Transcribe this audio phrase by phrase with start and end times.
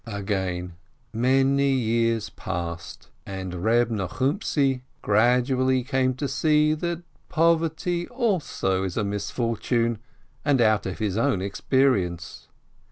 [0.07, 0.73] Again
[1.13, 8.97] many years passed, and Reb Nochumtzi grad ually came to see that poverty also is
[8.97, 9.99] a misfortune,
[10.43, 12.47] and out of his own experience.